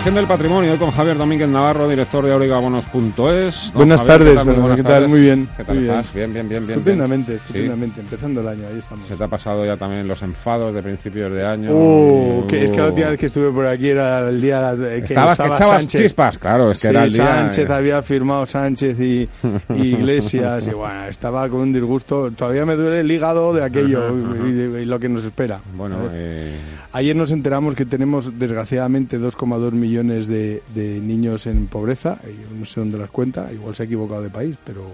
Gestión 0.00 0.14
del 0.14 0.26
Patrimonio, 0.26 0.72
hoy 0.72 0.78
con 0.78 0.90
Javier 0.92 1.18
Domínguez 1.18 1.46
Navarro, 1.50 1.86
director 1.86 2.24
de 2.24 2.32
aurigabonos.es. 2.32 3.70
Buenas 3.74 4.02
tardes, 4.02 4.34
¿qué 4.76 4.82
tal? 4.82 5.08
Muy 5.08 5.20
bien. 5.20 5.46
¿Qué 5.54 5.62
tal 5.62 5.76
muy 5.76 5.84
estás? 5.84 6.14
Bien, 6.14 6.32
bien, 6.32 6.48
bien. 6.48 6.64
bien 6.66 6.78
estupendamente, 6.78 7.32
bien. 7.32 7.42
estupendamente. 7.44 7.94
Sí. 7.96 8.00
Empezando 8.00 8.40
el 8.40 8.48
año, 8.48 8.62
ahí 8.72 8.78
estamos. 8.78 9.06
Se 9.06 9.14
te 9.16 9.24
ha 9.24 9.28
pasado 9.28 9.66
ya 9.66 9.76
también 9.76 10.08
los 10.08 10.22
enfados 10.22 10.72
de 10.72 10.82
principios 10.82 11.30
de 11.34 11.44
año. 11.46 11.70
Uh, 11.74 12.46
que, 12.46 12.64
es 12.64 12.70
que 12.70 12.78
la 12.78 12.84
Uh. 12.86 12.88
última 12.88 13.10
vez 13.10 13.20
que 13.20 13.26
estuve 13.26 13.50
por 13.50 13.66
aquí 13.66 13.88
era 13.90 14.26
el 14.26 14.40
día 14.40 14.74
de 14.74 15.00
que 15.02 15.04
Estabas 15.04 15.36
que 15.36 15.42
estaba 15.42 15.56
echabas 15.56 15.82
Sánchez. 15.82 16.00
chispas, 16.00 16.38
claro, 16.38 16.70
es 16.70 16.78
que 16.78 16.88
Sí, 16.88 16.88
era 16.88 17.04
el 17.04 17.12
día. 17.12 17.26
Sánchez 17.26 17.70
había 17.70 18.02
firmado 18.02 18.46
Sánchez 18.46 18.98
y, 19.00 19.28
y 19.74 19.82
Iglesias 19.82 20.66
y 20.66 20.70
bueno, 20.70 21.04
estaba 21.08 21.46
con 21.50 21.60
un 21.60 21.72
disgusto. 21.74 22.30
Todavía 22.30 22.64
me 22.64 22.74
duele 22.74 23.00
el 23.00 23.10
hígado 23.12 23.52
de 23.52 23.62
aquello 23.64 24.16
y, 24.46 24.78
y 24.80 24.84
lo 24.86 24.98
que 24.98 25.10
nos 25.10 25.26
espera. 25.26 25.60
Bueno, 25.76 25.96
eh, 26.10 26.56
Ayer 26.92 27.14
nos 27.14 27.30
enteramos 27.32 27.74
que 27.74 27.84
tenemos 27.84 28.36
desgraciadamente 28.38 29.18
2,2 29.20 29.70
millones 29.72 29.89
de, 29.94 30.62
de 30.74 31.00
niños 31.00 31.46
en 31.46 31.66
pobreza. 31.66 32.18
Yo 32.24 32.56
no 32.58 32.64
sé 32.64 32.80
dónde 32.80 32.98
las 32.98 33.10
cuenta, 33.10 33.52
igual 33.52 33.74
se 33.74 33.82
ha 33.82 33.86
equivocado 33.86 34.22
de 34.22 34.30
país, 34.30 34.56
pero 34.64 34.86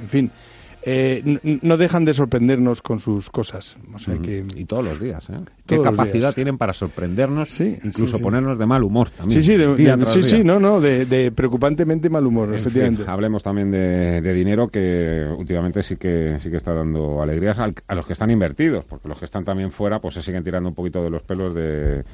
en 0.00 0.08
fin. 0.08 0.30
Eh, 0.88 1.58
no 1.62 1.76
dejan 1.76 2.04
de 2.04 2.14
sorprendernos 2.14 2.80
con 2.80 3.00
sus 3.00 3.28
cosas. 3.28 3.76
O 3.92 3.98
sea 3.98 4.18
que, 4.18 4.44
y 4.54 4.66
todos 4.66 4.84
los 4.84 5.00
días, 5.00 5.28
¿eh? 5.30 5.32
Qué 5.66 5.80
capacidad 5.82 6.20
días. 6.28 6.34
tienen 6.36 6.58
para 6.58 6.72
sorprendernos, 6.74 7.50
Sí, 7.50 7.76
incluso 7.82 8.12
sí, 8.12 8.16
sí. 8.18 8.22
ponernos 8.22 8.56
de 8.56 8.66
mal 8.66 8.84
humor 8.84 9.10
también. 9.10 9.42
sí, 9.42 9.52
sí, 9.52 9.56
de, 9.58 10.04
sí, 10.06 10.22
sí, 10.22 10.44
no, 10.44 10.60
no, 10.60 10.80
de, 10.80 11.04
de 11.04 11.32
preocupantemente 11.32 12.08
mal 12.08 12.24
humor, 12.24 12.50
En 12.50 12.54
efectivamente. 12.54 13.02
fin, 13.02 13.10
hablemos 13.10 13.42
también 13.42 13.72
de, 13.72 14.20
de 14.20 14.32
dinero 14.32 14.68
que 14.68 15.26
últimamente 15.36 15.82
sí 15.82 15.96
que 15.96 16.36
sí 16.38 16.50
que 16.52 16.56
está 16.58 16.72
dando 16.72 17.20
alegrías 17.20 17.58
al- 17.58 17.74
a 17.88 17.94
los 17.96 18.06
que 18.06 18.12
están 18.12 18.30
invertidos, 18.30 18.84
porque 18.84 19.08
los 19.08 19.18
que 19.18 19.24
están 19.24 19.44
también 19.44 19.72
fuera 19.72 19.98
pues 19.98 20.14
se 20.14 20.22
siguen 20.22 20.44
tirando 20.44 20.68
un 20.68 20.76
poquito 20.76 21.02
de 21.02 21.10
los 21.10 21.22
pelos 21.22 21.52
de 21.52 22.04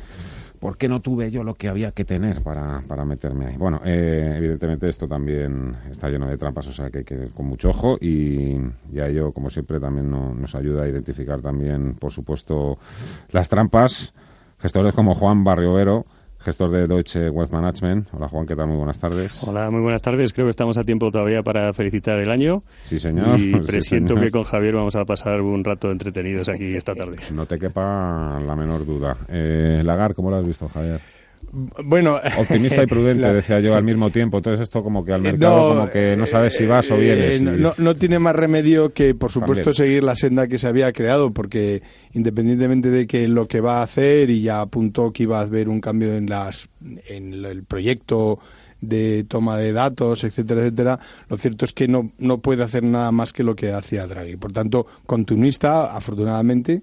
¿por 0.63 0.77
qué 0.79 0.89
no 0.89 1.01
tuve 1.01 1.33
yo 1.33 1.43
lo 1.43 1.55
que 1.55 1.69
había 1.69 1.91
que 1.91 2.05
tener 2.05 2.41
para, 2.41 2.83
para 2.87 3.05
meterme 3.05 3.47
ahí? 3.47 3.57
Bueno, 3.57 3.81
eh, 3.85 4.35
evidentemente 4.39 4.89
esto 4.89 5.09
también 5.09 5.75
está 5.91 6.09
lleno 6.09 6.29
de 6.29 6.39
trampas, 6.39 6.69
o 6.69 6.73
sea 6.73 6.89
que 6.89 6.99
hay 6.99 7.05
que 7.05 7.15
ir 7.15 7.31
con 7.33 7.47
mucho 7.47 7.71
ojo 7.71 7.99
y, 8.01 8.57
y 8.93 9.01
a 9.01 9.09
ello, 9.09 9.33
como 9.33 9.51
siempre, 9.51 9.81
también 9.81 10.09
no- 10.09 10.33
nos 10.33 10.55
ayuda 10.55 10.85
a 10.85 10.89
identificar 10.89 11.43
también, 11.43 11.97
por 11.97 12.13
supuesto, 12.13 12.79
las 13.33 13.49
trampas. 13.49 14.15
Gestores 14.61 14.95
como 14.95 15.17
Juan 15.17 15.43
Barriovero, 15.43 16.07
gestor 16.43 16.71
de 16.71 16.87
Deutsche 16.87 17.31
Wealth 17.31 17.53
Management. 17.53 18.09
Hola 18.13 18.29
Juan, 18.29 18.47
¿qué 18.47 18.55
tal? 18.57 18.67
Muy 18.69 18.77
buenas 18.77 18.99
tardes. 19.01 19.43
Hola, 19.47 19.71
muy 19.71 19.81
buenas 19.81 20.03
tardes. 20.03 20.33
Creo 20.33 20.47
que 20.47 20.51
estamos 20.51 20.77
a 20.79 20.83
tiempo 20.83 21.11
todavía 21.11 21.43
para 21.43 21.73
felicitar 21.73 22.19
el 22.19 22.31
año. 22.31 22.63
Sí, 22.85 22.99
señor. 22.99 23.39
Y 23.39 23.53
Sí, 23.53 23.61
presiento 23.67 24.15
señor. 24.15 24.25
que 24.25 24.31
con 24.33 24.43
Javier 24.45 24.75
vamos 24.75 24.97
a 24.97 25.05
pasar 25.05 25.41
un 25.41 25.63
rato 25.65 25.91
entretenidos 25.91 26.49
aquí 26.49 26.75
esta 26.77 26.95
tarde. 26.95 27.17
No 27.33 27.47
te 27.47 27.59
quepa 27.59 28.39
la 28.45 28.57
menor 28.57 28.85
duda. 28.85 29.17
Eh, 29.29 29.83
Lagar, 29.85 30.15
¿cómo 30.15 30.31
lo 30.31 30.37
has 30.37 30.47
visto, 30.47 30.69
Javier? 30.69 31.01
Bueno, 31.51 32.17
Optimista 32.39 32.83
y 32.83 32.87
prudente, 32.87 33.23
la- 33.27 33.33
decía 33.35 33.61
yo 33.61 33.75
al 33.75 33.85
mismo 33.85 34.11
tiempo. 34.11 34.39
Entonces 34.39 34.63
esto 34.63 34.83
como 34.83 35.05
que 35.05 35.13
al 35.13 35.21
Eh, 35.21 35.33
mercado 35.33 35.69
no, 35.69 35.75
como 35.81 35.91
que 35.91 36.17
no 36.17 36.25
sabes 36.27 36.55
si 36.55 36.65
vas 36.67 36.91
o 36.91 36.97
eh, 36.97 37.01
vienes. 37.01 37.43
no, 37.43 37.53
no- 37.53 37.75
no 37.77 37.95
tiene 37.95 38.19
más 38.19 38.35
remedio 38.35 38.93
que, 38.93 39.15
por 39.15 39.31
supuesto, 39.31 39.65
También. 39.73 39.75
seguir 39.75 40.05
la 40.05 40.17
senda 40.17 40.47
que 40.49 40.59
se 40.59 40.67
había 40.67 40.93
creado, 40.93 41.33
porque 41.33 41.83
independientemente 42.13 42.91
de 42.91 43.07
que 43.07 43.29
lo 43.29 43.47
que 43.49 43.61
va 43.61 43.81
a 43.81 43.83
hacer, 43.83 44.31
y 44.31 44.43
ya 44.43 44.61
apuntó 44.61 45.13
que 45.13 45.25
iba 45.25 45.39
a 45.39 45.43
haber 45.43 45.69
un 45.69 45.81
cambio 45.81 46.15
en, 46.15 46.27
las, 46.29 46.69
en 47.09 47.35
el- 47.45 47.65
proyecto 47.65 48.39
de 48.81 49.25
toma 49.29 49.57
de 49.59 49.73
datos, 49.73 50.25
etcétera, 50.25 50.63
etcétera, 50.63 50.99
lo 51.29 51.37
cierto 51.39 51.65
es 51.65 51.73
que 51.73 51.87
no, 51.87 52.11
no 52.19 52.39
puede 52.39 52.65
hacer 52.65 52.83
nada 52.83 53.13
más 53.13 53.33
que 53.33 53.45
lo 53.45 53.55
que 53.55 53.73
hacía 53.73 54.07
Draghi. 54.09 54.37
Por 54.37 54.53
tanto, 54.53 54.87
continuista, 55.07 55.95
afortunadamente, 55.97 56.73
eh, 56.75 56.83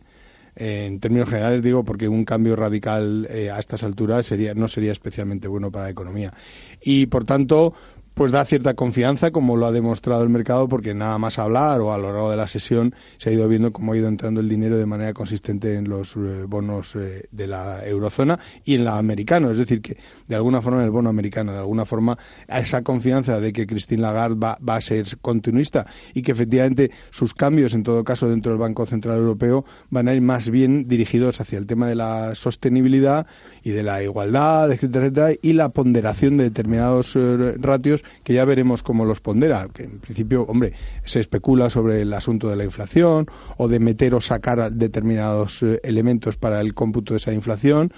en 0.59 0.99
términos 0.99 1.29
generales 1.29 1.63
digo 1.63 1.83
porque 1.83 2.07
un 2.07 2.25
cambio 2.25 2.55
radical 2.55 3.27
eh, 3.29 3.49
a 3.49 3.59
estas 3.59 3.83
alturas 3.83 4.25
sería 4.25 4.53
no 4.53 4.67
sería 4.67 4.91
especialmente 4.91 5.47
bueno 5.47 5.71
para 5.71 5.85
la 5.85 5.91
economía. 5.91 6.33
Y 6.81 7.05
por 7.07 7.25
tanto 7.25 7.73
pues 8.19 8.33
da 8.33 8.43
cierta 8.43 8.73
confianza 8.73 9.31
como 9.31 9.55
lo 9.55 9.65
ha 9.65 9.71
demostrado 9.71 10.23
el 10.23 10.27
mercado 10.27 10.67
porque 10.67 10.93
nada 10.93 11.17
más 11.17 11.39
hablar 11.39 11.79
o 11.79 11.93
a 11.93 11.97
lo 11.97 12.11
largo 12.11 12.29
de 12.29 12.35
la 12.35 12.49
sesión 12.49 12.93
se 13.17 13.29
ha 13.29 13.31
ido 13.31 13.47
viendo 13.47 13.71
cómo 13.71 13.93
ha 13.93 13.97
ido 13.97 14.09
entrando 14.09 14.41
el 14.41 14.49
dinero 14.49 14.77
de 14.77 14.85
manera 14.85 15.13
consistente 15.13 15.75
en 15.75 15.87
los 15.87 16.17
eh, 16.17 16.43
bonos 16.45 16.97
eh, 16.97 17.29
de 17.31 17.47
la 17.47 17.87
eurozona 17.87 18.37
y 18.65 18.75
en 18.75 18.83
la 18.83 18.97
americano 18.97 19.51
es 19.51 19.57
decir 19.57 19.81
que 19.81 19.95
de 20.27 20.35
alguna 20.35 20.61
forma 20.61 20.79
en 20.79 20.83
el 20.83 20.91
bono 20.91 21.09
americano 21.09 21.53
de 21.53 21.59
alguna 21.59 21.85
forma 21.85 22.17
esa 22.49 22.81
confianza 22.81 23.39
de 23.39 23.53
que 23.53 23.65
Christine 23.65 24.01
Lagarde 24.01 24.35
va, 24.35 24.57
va 24.67 24.75
a 24.75 24.81
ser 24.81 25.05
continuista 25.21 25.85
y 26.13 26.21
que 26.21 26.33
efectivamente 26.33 26.91
sus 27.11 27.33
cambios 27.33 27.73
en 27.73 27.83
todo 27.83 28.03
caso 28.03 28.27
dentro 28.27 28.51
del 28.51 28.59
Banco 28.59 28.85
Central 28.85 29.17
Europeo 29.17 29.63
van 29.91 30.09
a 30.09 30.13
ir 30.13 30.21
más 30.21 30.49
bien 30.49 30.89
dirigidos 30.89 31.39
hacia 31.39 31.57
el 31.57 31.67
tema 31.67 31.87
de 31.87 31.95
la 31.95 32.35
sostenibilidad 32.35 33.27
y 33.63 33.69
de 33.69 33.83
la 33.83 34.03
igualdad, 34.03 34.69
etcétera, 34.73 35.05
etcétera, 35.05 35.39
y 35.41 35.53
la 35.53 35.69
ponderación 35.69 36.35
de 36.35 36.43
determinados 36.43 37.15
eh, 37.15 37.55
ratios 37.59 38.03
que 38.23 38.33
ya 38.33 38.45
veremos 38.45 38.83
cómo 38.83 39.05
los 39.05 39.21
pondera, 39.21 39.67
que 39.73 39.83
en 39.83 39.99
principio, 39.99 40.43
hombre, 40.43 40.73
se 41.05 41.19
especula 41.19 41.69
sobre 41.69 42.01
el 42.01 42.13
asunto 42.13 42.49
de 42.49 42.55
la 42.55 42.63
inflación 42.63 43.27
o 43.57 43.67
de 43.67 43.79
meter 43.79 44.15
o 44.15 44.21
sacar 44.21 44.71
determinados 44.71 45.63
eh, 45.63 45.79
elementos 45.83 46.37
para 46.37 46.61
el 46.61 46.73
cómputo 46.73 47.13
de 47.13 47.17
esa 47.17 47.33
inflación, 47.33 47.91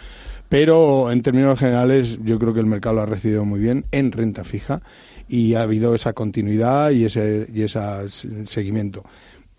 pero 0.50 1.12
en 1.12 1.22
términos 1.22 1.60
generales 1.60 2.20
yo 2.24 2.38
creo 2.38 2.54
que 2.54 2.60
el 2.60 2.66
mercado 2.66 2.96
lo 2.96 3.02
ha 3.02 3.06
recibido 3.06 3.46
muy 3.46 3.60
bien 3.60 3.86
en 3.92 4.12
renta 4.12 4.44
fija 4.44 4.82
y 5.28 5.54
ha 5.54 5.62
habido 5.62 5.96
esa 5.96 6.12
continuidad 6.12 6.92
y 6.92 7.06
ese 7.06 7.48
y 7.54 7.62
ese 7.62 7.80
seguimiento. 8.46 9.04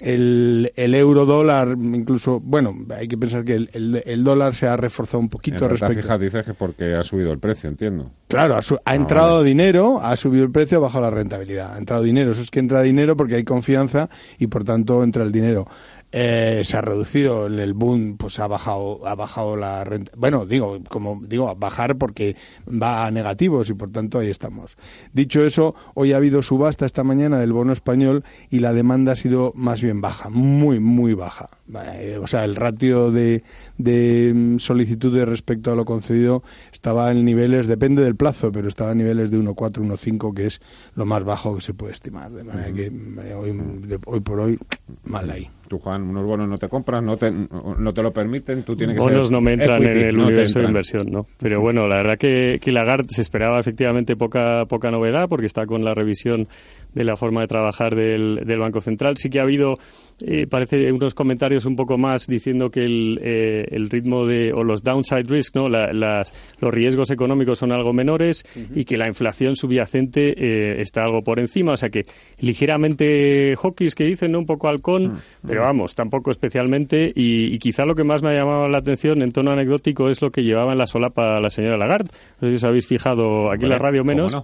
El, 0.02 0.72
el 0.74 0.94
euro 0.96 1.24
dólar, 1.26 1.76
incluso, 1.80 2.40
bueno, 2.40 2.74
hay 2.98 3.06
que 3.06 3.16
pensar 3.16 3.44
que 3.44 3.54
el, 3.54 3.70
el- 3.72 4.02
el 4.04 4.24
dólar 4.24 4.54
se 4.54 4.66
ha 4.66 4.76
reforzado 4.76 5.20
un 5.20 5.28
poquito 5.28 5.68
respecto. 5.68 5.94
fija 6.02 6.18
dices 6.18 6.44
que 6.44 6.54
porque 6.54 6.94
ha 6.96 7.04
subido 7.04 7.30
el 7.32 7.38
precio, 7.38 7.70
entiendo. 7.70 8.10
Claro, 8.26 8.56
ha, 8.56 8.62
su- 8.62 8.74
ha 8.76 8.80
Ah, 8.84 8.94
entrado 8.96 9.36
vale. 9.36 9.48
dinero, 9.48 10.00
ha 10.02 10.16
subido 10.16 10.44
el 10.44 10.50
precio, 10.50 10.78
ha 10.78 10.80
bajado 10.80 11.04
la 11.04 11.10
rentabilidad. 11.10 11.74
Ha 11.74 11.78
entrado 11.78 12.02
dinero, 12.02 12.32
eso 12.32 12.42
es 12.42 12.50
que 12.50 12.58
entra 12.58 12.82
dinero 12.82 13.16
porque 13.16 13.36
hay 13.36 13.44
confianza 13.44 14.10
y 14.38 14.48
por 14.48 14.64
tanto 14.64 15.04
entra 15.04 15.22
el 15.22 15.30
dinero. 15.30 15.66
Eh, 16.14 16.60
se 16.64 16.76
ha 16.76 16.82
reducido 16.82 17.46
el, 17.46 17.58
el 17.58 17.72
boom, 17.72 18.18
pues 18.18 18.38
ha 18.38 18.46
bajado, 18.46 19.06
ha 19.08 19.14
bajado 19.14 19.56
la 19.56 19.82
renta. 19.82 20.12
Bueno, 20.14 20.44
digo, 20.44 20.78
como 20.90 21.20
digo, 21.26 21.48
a 21.48 21.54
bajar 21.54 21.96
porque 21.96 22.36
va 22.68 23.06
a 23.06 23.10
negativos 23.10 23.70
y 23.70 23.74
por 23.74 23.90
tanto 23.90 24.18
ahí 24.18 24.28
estamos. 24.28 24.76
Dicho 25.14 25.42
eso, 25.44 25.74
hoy 25.94 26.12
ha 26.12 26.18
habido 26.18 26.42
subasta 26.42 26.84
esta 26.84 27.02
mañana 27.02 27.38
del 27.38 27.54
bono 27.54 27.72
español 27.72 28.24
y 28.50 28.58
la 28.60 28.74
demanda 28.74 29.12
ha 29.12 29.16
sido 29.16 29.52
más 29.56 29.80
bien 29.80 30.02
baja, 30.02 30.28
muy, 30.28 30.80
muy 30.80 31.14
baja. 31.14 31.48
Eh, 31.94 32.18
o 32.22 32.26
sea, 32.26 32.44
el 32.44 32.56
ratio 32.56 33.10
de, 33.10 33.42
de 33.78 34.32
mm, 34.34 34.58
solicitudes 34.58 35.26
respecto 35.26 35.72
a 35.72 35.74
lo 35.76 35.86
concedido 35.86 36.42
estaba 36.72 37.10
en 37.10 37.24
niveles, 37.24 37.66
depende 37.66 38.02
del 38.02 38.16
plazo, 38.16 38.52
pero 38.52 38.68
estaba 38.68 38.92
en 38.92 38.98
niveles 38.98 39.30
de 39.30 39.38
1,4, 39.38 39.80
1,5, 39.82 40.34
que 40.34 40.44
es 40.46 40.60
lo 40.94 41.06
más 41.06 41.24
bajo 41.24 41.54
que 41.56 41.62
se 41.62 41.72
puede 41.72 41.92
estimar. 41.92 42.30
De 42.30 42.44
manera 42.44 42.70
que 42.70 42.86
eh, 42.88 43.34
hoy, 43.34 43.52
de- 43.86 43.98
hoy 44.04 44.20
por 44.20 44.40
hoy, 44.40 44.58
mal 45.04 45.30
ahí. 45.30 45.48
Tú, 45.72 45.78
Juan, 45.78 46.02
unos 46.02 46.26
bonos 46.26 46.46
no 46.46 46.58
te 46.58 46.68
compras, 46.68 47.02
no 47.02 47.16
te, 47.16 47.30
no 47.30 47.94
te 47.94 48.02
lo 48.02 48.12
permiten, 48.12 48.62
tú 48.62 48.76
tienes 48.76 48.94
que 48.94 49.00
Bonos 49.00 49.28
ser 49.28 49.32
no 49.32 49.40
me 49.40 49.54
entran 49.54 49.82
equity, 49.82 50.00
en 50.00 50.06
el 50.08 50.16
no 50.18 50.26
universo 50.26 50.58
de 50.58 50.66
inversión, 50.66 51.06
¿no? 51.10 51.26
Pero 51.38 51.62
bueno, 51.62 51.88
la 51.88 51.96
verdad 51.96 52.18
que, 52.18 52.58
que 52.60 52.72
Lagarde 52.72 53.06
se 53.08 53.22
esperaba 53.22 53.58
efectivamente 53.58 54.14
poca, 54.14 54.66
poca 54.66 54.90
novedad 54.90 55.30
porque 55.30 55.46
está 55.46 55.64
con 55.64 55.82
la 55.82 55.94
revisión 55.94 56.46
de 56.92 57.04
la 57.04 57.16
forma 57.16 57.40
de 57.40 57.46
trabajar 57.46 57.94
del, 57.94 58.42
del 58.44 58.58
Banco 58.58 58.82
Central. 58.82 59.16
Sí 59.16 59.30
que 59.30 59.38
ha 59.38 59.44
habido 59.44 59.78
eh, 60.26 60.46
parece 60.46 60.92
unos 60.92 61.14
comentarios 61.14 61.64
un 61.64 61.76
poco 61.76 61.98
más 61.98 62.26
diciendo 62.26 62.70
que 62.70 62.84
el, 62.84 63.18
eh, 63.22 63.66
el 63.70 63.90
ritmo 63.90 64.26
de, 64.26 64.52
o 64.52 64.62
los 64.64 64.82
downside 64.82 65.28
risk, 65.28 65.56
¿no? 65.56 65.68
las, 65.68 66.32
los 66.60 66.72
riesgos 66.72 67.10
económicos 67.10 67.58
son 67.58 67.72
algo 67.72 67.92
menores 67.92 68.44
y 68.74 68.84
que 68.84 68.96
la 68.96 69.08
inflación 69.08 69.56
subyacente 69.56 70.34
eh, 70.36 70.80
está 70.80 71.04
algo 71.04 71.22
por 71.22 71.40
encima. 71.40 71.72
O 71.72 71.76
sea 71.76 71.90
que 71.90 72.02
ligeramente 72.38 73.54
hawkish 73.60 73.94
que 73.94 74.04
dicen, 74.04 74.32
¿no? 74.32 74.38
Un 74.38 74.46
poco 74.46 74.68
halcón, 74.68 75.18
pero 75.46 75.62
vamos, 75.62 75.94
tampoco 75.94 76.30
especialmente. 76.30 77.12
Y, 77.14 77.58
quizá 77.58 77.84
lo 77.84 77.94
que 77.94 78.02
más 78.02 78.22
me 78.22 78.30
ha 78.30 78.34
llamado 78.34 78.68
la 78.68 78.78
atención 78.78 79.22
en 79.22 79.30
tono 79.30 79.52
anecdótico 79.52 80.10
es 80.10 80.20
lo 80.20 80.30
que 80.30 80.42
llevaba 80.42 80.72
en 80.72 80.78
la 80.78 80.86
solapa 80.86 81.38
la 81.38 81.48
señora 81.48 81.76
Lagarde. 81.76 82.10
No 82.40 82.48
sé 82.48 82.52
si 82.52 82.56
os 82.56 82.64
habéis 82.64 82.86
fijado 82.86 83.52
aquí 83.52 83.64
en 83.64 83.70
la 83.70 83.78
radio 83.78 84.04
menos. 84.04 84.36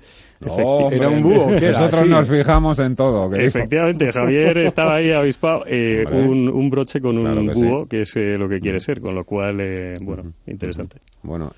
era 0.93 1.09
un 1.09 1.23
búho. 1.23 1.51
Nosotros 1.61 2.09
nos 2.09 2.29
fijamos 2.29 2.79
en 2.79 2.95
todo. 2.95 3.35
Efectivamente, 3.35 4.13
Javier 4.13 4.59
estaba 4.59 4.97
ahí 4.97 5.11
avispado. 5.11 5.65
Eh, 5.71 6.05
un, 6.07 6.71
broche 6.71 7.01
con 7.01 7.19
un 7.19 7.47
búho, 7.53 7.87
que 7.87 8.03
es 8.03 8.17
eh, 8.17 8.39
lo 8.39 8.49
que 8.49 8.61
quiere 8.61 8.81
ser, 8.81 9.01
con 9.01 9.15
lo 9.15 9.25
cual, 9.25 9.61
eh, 9.61 9.95
bueno, 10.01 10.33
interesante. 10.47 11.01
Bueno, 11.23 11.53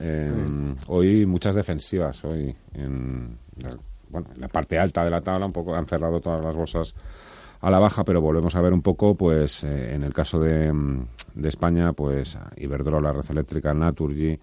hoy 0.88 1.26
muchas 1.26 1.54
defensivas. 1.54 2.24
Hoy 2.24 2.54
en 2.74 3.36
la, 3.62 3.76
bueno, 4.08 4.28
en 4.34 4.40
la 4.40 4.48
parte 4.48 4.78
alta 4.78 5.04
de 5.04 5.10
la 5.10 5.20
tabla 5.20 5.46
un 5.46 5.52
poco 5.52 5.74
han 5.74 5.86
cerrado 5.86 6.20
todas 6.20 6.44
las 6.44 6.54
bolsas 6.54 6.94
a 7.60 7.70
la 7.70 7.78
baja, 7.78 8.04
pero 8.04 8.20
volvemos 8.20 8.54
a 8.56 8.60
ver 8.60 8.72
un 8.72 8.82
poco, 8.82 9.14
pues 9.14 9.64
en 9.64 10.02
el 10.02 10.12
caso 10.12 10.40
de, 10.40 10.72
de 11.34 11.48
España, 11.48 11.92
pues 11.92 12.38
Iberdrola, 12.56 13.12
Red 13.12 13.30
Eléctrica, 13.30 13.74
Naturgy, 13.74 14.38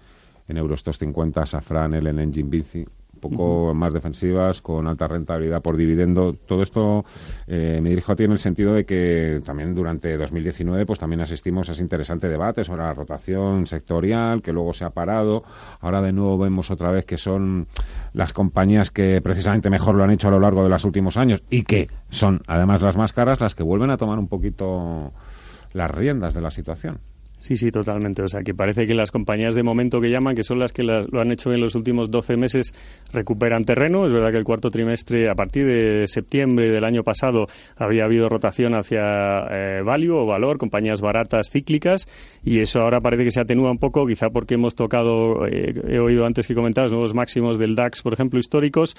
en 0.48 0.58
Eurostos 0.58 0.98
50, 0.98 1.46
Safran, 1.46 1.96
Ellen 1.96 2.20
Engine, 2.20 2.50
Bici, 2.50 2.86
un 3.18 3.32
poco 3.32 3.74
más 3.74 3.94
defensivas, 3.94 4.62
con 4.62 4.88
alta 4.88 5.08
rentabilidad 5.08 5.62
por 5.62 5.78
dividendo. 5.78 6.34
Todo 6.34 6.62
esto 6.62 7.06
eh, 7.48 7.80
me 7.82 7.90
dirijo 7.90 8.12
a 8.12 8.16
ti 8.16 8.24
en 8.24 8.32
el 8.32 8.40
sentido 8.40 8.74
de 8.74 8.86
que 8.86 9.42
también 9.44 9.74
durante 9.74 10.18
2019 10.18 10.86
pues 10.86 11.00
también 11.00 11.22
asistimos 11.22 11.70
a 11.70 11.72
ese 11.72 11.82
interesante 11.82 12.30
debate 12.30 12.64
sobre 12.64 12.84
la 12.84 12.94
rotación 12.94 13.66
sectorial, 13.66 14.42
que 14.42 14.54
luego 14.54 14.74
se 14.74 14.86
ha 14.86 14.92
parado. 14.92 15.44
Ahora 15.80 16.02
de 16.02 16.14
nuevo 16.14 16.38
vemos 16.38 16.72
otra 16.72 16.92
vez 16.92 17.06
que 17.06 17.18
son 17.18 17.68
las 18.14 18.34
compañías 18.34 18.92
que 18.92 19.22
precisamente 19.22 19.70
mejor 19.70 19.96
lo 19.96 20.04
han 20.04 20.12
hecho 20.12 20.28
a 20.28 20.32
lo 20.32 20.40
largo 20.40 20.64
de 20.64 20.70
los 20.70 20.86
últimos 20.86 21.18
años 21.18 21.44
y 21.50 21.64
que 21.64 21.88
son 22.10 22.42
además 22.48 22.82
las 22.82 22.98
más 22.98 23.14
caras 23.14 23.42
las 23.42 23.56
que 23.56 23.64
vuelven 23.64 23.90
a 23.90 23.98
tomar 23.98 24.20
un 24.20 24.28
poquito 24.28 25.12
las 25.74 25.92
riendas 25.92 26.34
de 26.34 26.42
la 26.42 26.52
situación. 26.52 27.00
Sí, 27.40 27.56
sí, 27.56 27.70
totalmente. 27.70 28.24
O 28.24 28.28
sea, 28.28 28.42
que 28.42 28.56
parece 28.56 28.88
que 28.88 28.96
las 28.96 29.12
compañías 29.12 29.54
de 29.54 29.62
momento 29.62 30.02
que 30.02 30.10
llaman, 30.10 30.36
que 30.36 30.42
son 30.42 30.58
las 30.58 30.74
que 30.74 30.82
lo 30.84 31.22
han 31.22 31.32
hecho 31.32 31.52
en 31.54 31.62
los 31.62 31.76
últimos 31.76 32.10
12 32.10 32.36
meses, 32.36 32.74
recuperan 33.14 33.64
terreno. 33.64 34.08
Es 34.08 34.14
verdad 34.14 34.32
que 34.32 34.38
el 34.38 34.44
cuarto 34.44 34.72
trimestre, 34.72 35.30
a 35.30 35.36
partir 35.36 35.66
de 35.68 36.06
septiembre 36.08 36.72
del 36.72 36.84
año 36.84 37.04
pasado, 37.04 37.46
había 37.76 38.06
habido 38.06 38.28
rotación 38.28 38.74
hacia 38.74 39.46
eh, 39.52 39.82
value 39.84 40.16
o 40.16 40.26
valor, 40.26 40.58
compañías 40.58 41.00
baratas, 41.00 41.50
cíclicas, 41.52 42.08
y 42.44 42.60
eso 42.60 42.80
ahora 42.80 43.02
parece 43.02 43.24
que 43.24 43.32
se 43.32 43.40
atenúa 43.40 43.70
un 43.70 43.78
poco, 43.78 44.08
quizá 44.08 44.30
porque 44.30 44.56
hemos 44.56 44.74
tocado, 44.74 45.46
eh, 45.46 45.74
he 45.90 46.00
oído 46.00 46.26
antes 46.26 46.48
que 46.48 46.56
comentabas, 46.56 46.92
nuevos 46.92 47.14
máximos 47.14 47.60
del 47.60 47.76
DAX, 47.76 48.02
por 48.02 48.14
ejemplo, 48.14 48.40
históricos 48.40 48.96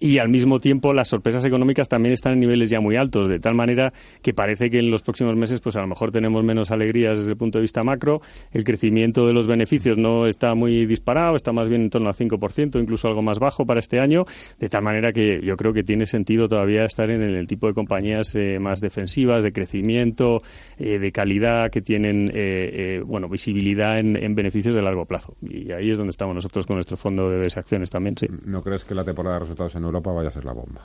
y 0.00 0.18
al 0.18 0.28
mismo 0.28 0.60
tiempo 0.60 0.92
las 0.92 1.08
sorpresas 1.08 1.44
económicas 1.44 1.88
también 1.88 2.12
están 2.12 2.34
en 2.34 2.40
niveles 2.40 2.70
ya 2.70 2.80
muy 2.80 2.96
altos, 2.96 3.28
de 3.28 3.38
tal 3.38 3.54
manera 3.54 3.92
que 4.22 4.34
parece 4.34 4.70
que 4.70 4.78
en 4.78 4.90
los 4.90 5.02
próximos 5.02 5.36
meses 5.36 5.60
pues 5.60 5.76
a 5.76 5.80
lo 5.80 5.86
mejor 5.86 6.10
tenemos 6.10 6.44
menos 6.44 6.70
alegrías 6.70 7.18
desde 7.18 7.32
el 7.32 7.36
punto 7.36 7.58
de 7.58 7.62
vista 7.62 7.82
macro, 7.82 8.20
el 8.52 8.64
crecimiento 8.64 9.26
de 9.26 9.32
los 9.32 9.46
beneficios 9.46 9.98
no 9.98 10.26
está 10.26 10.54
muy 10.54 10.86
disparado, 10.86 11.36
está 11.36 11.52
más 11.52 11.68
bien 11.68 11.82
en 11.82 11.90
torno 11.90 12.08
al 12.08 12.14
5%, 12.14 12.80
incluso 12.80 13.08
algo 13.08 13.22
más 13.22 13.38
bajo 13.38 13.64
para 13.66 13.80
este 13.80 14.00
año, 14.00 14.24
de 14.58 14.68
tal 14.68 14.82
manera 14.82 15.12
que 15.12 15.40
yo 15.42 15.56
creo 15.56 15.72
que 15.72 15.82
tiene 15.82 16.06
sentido 16.06 16.48
todavía 16.48 16.84
estar 16.84 17.10
en 17.10 17.22
el, 17.22 17.46
tipo 17.46 17.68
de 17.68 17.74
compañías 17.74 18.34
eh, 18.34 18.58
más 18.58 18.80
defensivas, 18.80 19.44
de 19.44 19.52
crecimiento, 19.52 20.42
eh, 20.78 20.98
de 20.98 21.12
calidad, 21.12 21.70
que 21.70 21.80
tienen 21.80 22.30
eh, 22.34 23.02
bueno 23.06 23.28
visibilidad 23.28 23.98
en, 23.98 24.16
en, 24.16 24.34
beneficios 24.34 24.74
de 24.74 24.82
largo 24.82 25.04
plazo. 25.04 25.36
Y 25.42 25.72
ahí 25.72 25.90
es 25.90 25.98
donde 25.98 26.10
estamos 26.10 26.34
nosotros 26.34 26.66
con 26.66 26.76
nuestro 26.76 26.96
fondo 26.96 27.30
de 27.30 27.46
acciones 27.56 27.90
también, 27.90 28.16
sí. 28.18 28.26
¿No 28.44 28.62
crees 28.62 28.84
que 28.84 28.94
la 28.94 29.04
temporada 29.04 29.36
de 29.36 29.40
resultados 29.40 29.74
en 29.76 29.84
Europa 29.86 30.12
vaya 30.12 30.28
a 30.28 30.32
ser 30.32 30.44
la 30.44 30.52
bomba. 30.52 30.82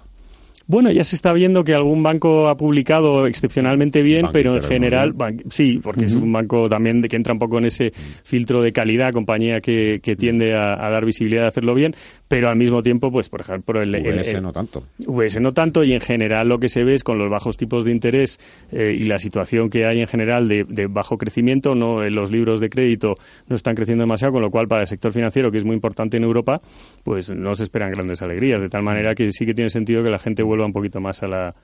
Bueno, 0.67 0.91
ya 0.91 1.03
se 1.03 1.15
está 1.15 1.33
viendo 1.33 1.63
que 1.63 1.73
algún 1.73 2.03
banco 2.03 2.47
ha 2.47 2.55
publicado 2.55 3.27
excepcionalmente 3.27 4.01
bien, 4.01 4.27
pero 4.31 4.55
en 4.55 4.63
general, 4.63 5.13
sí, 5.49 5.79
porque 5.81 6.05
es 6.05 6.15
un 6.15 6.31
banco 6.31 6.69
también 6.69 7.01
de 7.01 7.09
que 7.09 7.15
entra 7.15 7.33
un 7.33 7.39
poco 7.39 7.57
en 7.57 7.65
ese 7.65 7.91
filtro 8.23 8.61
de 8.61 8.71
calidad, 8.71 9.11
compañía 9.11 9.59
que, 9.59 9.99
tiende 10.17 10.53
a, 10.53 10.89
dar 10.89 11.05
visibilidad 11.05 11.43
de 11.43 11.47
hacerlo 11.47 11.73
bien, 11.73 11.95
pero 12.27 12.49
al 12.49 12.57
mismo 12.57 12.83
tiempo, 12.83 13.11
pues 13.11 13.29
por 13.29 13.41
ejemplo, 13.41 13.81
el, 13.81 13.91
VS 13.91 14.41
no 14.41 14.51
tanto. 14.51 14.83
VS 14.99 15.39
no 15.39 15.51
tanto 15.51 15.83
y 15.83 15.93
en 15.93 16.01
general 16.01 16.47
lo 16.47 16.59
que 16.59 16.69
se 16.69 16.83
ve 16.83 16.93
es 16.93 17.03
con 17.03 17.17
los 17.17 17.29
bajos 17.29 17.57
tipos 17.57 17.85
de 17.85 17.91
interés 17.91 18.39
eh, 18.71 18.95
y 18.97 19.05
la 19.05 19.19
situación 19.19 19.69
que 19.69 19.85
hay 19.85 19.99
en 19.99 20.07
general 20.07 20.47
de, 20.47 20.87
bajo 20.89 21.17
crecimiento, 21.17 21.75
no 21.75 22.01
los 22.09 22.31
libros 22.31 22.59
de 22.59 22.69
crédito 22.69 23.15
no 23.47 23.55
están 23.55 23.75
creciendo 23.75 24.03
demasiado, 24.03 24.33
con 24.33 24.41
lo 24.41 24.51
cual 24.51 24.67
para 24.67 24.81
el 24.81 24.87
sector 24.87 25.11
financiero, 25.11 25.51
que 25.51 25.57
es 25.57 25.65
muy 25.65 25.75
importante 25.75 26.17
en 26.17 26.23
Europa, 26.23 26.61
pues 27.03 27.31
no 27.31 27.53
se 27.55 27.63
esperan 27.63 27.91
grandes 27.91 28.21
alegrías, 28.21 28.61
de 28.61 28.69
tal 28.69 28.83
manera 28.83 29.15
que 29.15 29.31
sí 29.31 29.45
que 29.45 29.53
tiene 29.53 29.69
sentido 29.69 30.03
que 30.03 30.09
la 30.09 30.19
gente 30.19 30.43
vuelva 30.43 30.60
un 30.65 30.73
poquito 30.73 30.99
más 30.99 31.23
a 31.23 31.27
la 31.27 31.55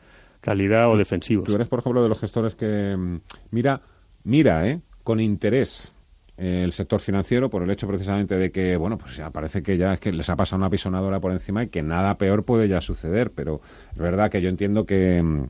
calidad 0.42 0.90
o 0.92 0.98
defensivos. 0.98 1.46
Tú 1.46 1.56
eres, 1.56 1.68
por 1.68 1.80
ejemplo, 1.80 2.04
de 2.04 2.10
los 2.10 2.20
gestores 2.20 2.56
que 2.56 2.96
mm, 2.98 3.20
mira, 3.52 3.82
mira, 4.24 4.68
¿eh? 4.68 4.82
con 5.04 5.20
interés 5.20 5.94
eh, 6.38 6.62
el 6.64 6.72
sector 6.72 7.02
financiero 7.02 7.50
por 7.50 7.64
el 7.64 7.72
hecho 7.72 7.88
precisamente 7.88 8.38
de 8.38 8.52
que, 8.52 8.78
bueno, 8.78 8.98
pues 8.98 9.18
ya 9.18 9.32
parece 9.32 9.64
que 9.64 9.78
ya 9.78 9.94
es 9.94 10.00
que 10.00 10.12
les 10.12 10.30
ha 10.30 10.36
pasado 10.36 10.58
una 10.58 10.70
pisonadora 10.70 11.20
por 11.20 11.32
encima 11.32 11.64
y 11.64 11.68
que 11.70 11.82
nada 11.82 12.18
peor 12.18 12.44
puede 12.44 12.68
ya 12.68 12.80
suceder, 12.80 13.32
pero 13.32 13.62
es 13.92 13.98
verdad 13.98 14.30
que 14.30 14.42
yo 14.42 14.50
entiendo 14.50 14.86
que 14.86 15.22
mm, 15.24 15.46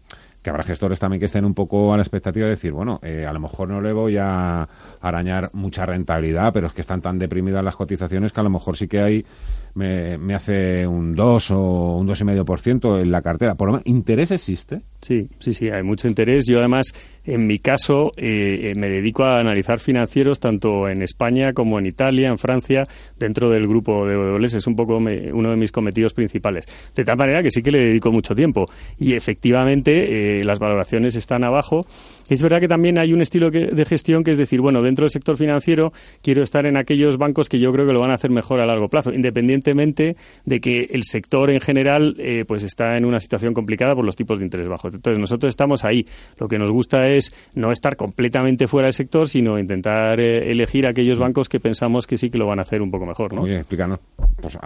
que 0.48 0.52
habrá 0.52 0.64
gestores 0.64 0.98
también 0.98 1.20
que 1.20 1.26
estén 1.26 1.44
un 1.44 1.54
poco 1.54 1.94
a 1.94 1.98
la 1.98 2.04
expectativa 2.04 2.46
de 2.46 2.52
decir, 2.52 2.72
bueno, 2.72 3.02
eh, 3.04 3.26
a 3.28 3.34
lo 3.34 3.40
mejor 3.42 3.68
no 3.68 3.82
le 3.82 3.92
voy 3.92 4.16
a 4.16 4.66
arañar 5.02 5.50
mucha 5.52 5.86
rentabilidad, 5.86 6.54
pero 6.54 6.68
es 6.68 6.74
que 6.74 6.80
están 6.80 7.02
tan 7.02 7.20
deprimidas 7.20 7.62
las 7.62 7.76
cotizaciones 7.76 8.32
que 8.32 8.40
a 8.40 8.44
lo 8.44 8.50
mejor 8.50 8.78
sí 8.78 8.88
que 8.88 9.02
hay 9.02 9.26
me, 9.74 10.18
me 10.18 10.36
hace 10.36 10.88
un 10.88 11.14
2 11.16 11.52
o 11.52 11.98
un 11.98 12.08
2,5% 12.08 13.02
en 13.02 13.12
la 13.12 13.22
cartera. 13.22 13.56
¿Por 13.56 13.68
lo 13.68 13.74
menos, 13.74 13.88
¿Interés 13.88 14.32
existe? 14.32 14.84
Sí, 15.02 15.30
sí, 15.38 15.54
sí, 15.54 15.70
hay 15.70 15.84
mucho 15.84 16.08
interés. 16.08 16.46
Yo 16.48 16.60
además, 16.60 16.94
en 17.28 17.46
mi 17.46 17.60
caso, 17.60 18.14
eh, 18.16 18.72
eh, 18.72 18.74
me 18.76 18.90
dedico 18.90 19.26
a 19.26 19.40
analizar 19.40 19.80
financieros 19.80 20.40
tanto 20.40 20.88
en 20.88 21.02
España 21.02 21.52
como 21.52 21.78
en 21.78 21.86
Italia, 21.86 22.30
en 22.30 22.38
Francia, 22.38 22.86
dentro 23.20 23.50
del 23.50 23.68
grupo 23.68 24.08
de 24.08 24.16
WWS. 24.16 24.56
Es 24.56 24.68
un 24.68 24.78
poco 24.78 24.96
uno 24.96 25.50
de 25.50 25.58
mis 25.58 25.74
cometidos 25.74 26.14
principales. 26.14 26.66
De 26.96 27.04
tal 27.04 27.18
manera 27.18 27.44
que 27.44 27.52
sí 27.52 27.62
que 27.62 27.72
le 27.72 27.80
dedico 27.80 28.14
mucho 28.14 28.34
tiempo. 28.34 28.66
Y 28.98 29.14
efectivamente, 29.14 30.38
eh, 30.40 30.44
las 30.46 30.60
valoraciones 30.60 31.18
están 31.18 31.44
abajo. 31.44 31.86
Es 32.30 32.44
verdad 32.44 32.60
que 32.60 32.68
también 32.68 32.98
hay 32.98 33.14
un 33.14 33.22
estilo 33.22 33.50
de 33.52 33.86
gestión 33.86 34.24
que 34.24 34.32
es 34.32 34.38
decir, 34.38 34.62
bueno, 34.62 34.82
dentro 34.82 35.04
del 35.04 35.12
sector 35.12 35.38
financiero 35.38 35.94
quiero 36.22 36.44
estar 36.44 36.66
en 36.66 36.78
aquellos 36.78 37.18
bancos 37.18 37.50
que 37.50 37.60
yo 37.60 37.72
creo 37.72 37.86
que 37.86 37.94
lo 37.94 38.00
van 38.00 38.12
a 38.12 38.16
hacer 38.16 38.32
mejor 38.32 38.60
a 38.60 38.66
largo 38.66 38.90
plazo, 38.90 39.14
independientemente 39.14 40.16
de 40.46 40.60
que 40.60 40.90
el 40.92 41.04
sector 41.04 41.52
en 41.52 41.62
general 41.62 42.16
pues 42.48 42.64
está 42.64 42.98
en 42.98 43.06
una 43.06 43.20
situación 43.20 43.54
complicada 43.54 43.96
por 43.96 44.06
los 44.06 44.16
tipos 44.16 44.40
de 44.40 44.46
interés 44.46 44.68
bajos. 44.68 44.94
Entonces, 44.94 45.20
nosotros 45.20 45.50
estamos 45.50 45.84
ahí. 45.84 46.06
Lo 46.38 46.48
que 46.48 46.58
nos 46.58 46.72
gusta 46.72 47.08
es 47.10 47.34
no 47.56 47.72
estar 47.72 47.96
completamente 47.96 48.68
fuera 48.68 48.88
del 48.88 48.94
sector, 48.94 49.28
sino 49.28 49.60
intentar 49.60 50.20
eh, 50.20 50.52
elegir 50.52 50.86
aquellos 50.88 51.20
bancos 51.20 51.50
que 51.50 51.60
pensamos 51.60 52.08
que 52.08 52.18
sí 52.18 52.30
que 52.30 52.38
lo 52.38 52.48
van 52.48 52.60
a 52.60 52.62
hacer 52.64 52.82
un 52.82 52.92
poco 52.92 53.06
mejor, 53.06 53.34
¿no? 53.34 53.42
Oye, 53.42 53.58
explícanos, 53.58 54.00
pues 54.42 54.58